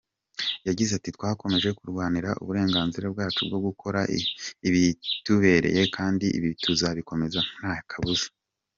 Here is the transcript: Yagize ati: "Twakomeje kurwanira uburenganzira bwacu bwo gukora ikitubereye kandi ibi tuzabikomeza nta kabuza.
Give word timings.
Yagize 0.67 0.91
ati: 0.95 1.09
"Twakomeje 1.15 1.69
kurwanira 1.77 2.29
uburenganzira 2.41 3.05
bwacu 3.13 3.41
bwo 3.47 3.59
gukora 3.67 3.99
ikitubereye 4.91 5.81
kandi 5.95 6.25
ibi 6.37 6.49
tuzabikomeza 6.63 7.39
nta 7.57 7.75
kabuza. 7.91 8.27